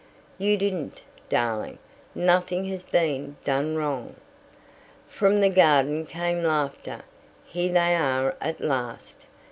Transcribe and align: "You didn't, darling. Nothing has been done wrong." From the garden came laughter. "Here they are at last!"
"You 0.39 0.57
didn't, 0.57 1.03
darling. 1.29 1.77
Nothing 2.15 2.63
has 2.69 2.81
been 2.81 3.35
done 3.43 3.75
wrong." 3.75 4.15
From 5.07 5.41
the 5.41 5.49
garden 5.49 6.07
came 6.07 6.41
laughter. 6.41 7.01
"Here 7.45 7.71
they 7.71 7.95
are 7.95 8.35
at 8.41 8.61
last!" 8.61 9.27